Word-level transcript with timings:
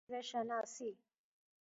زیوه 0.07 0.21
شناسی 0.21 0.97